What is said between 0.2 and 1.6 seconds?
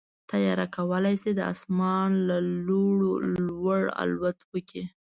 طیاره کولی شي د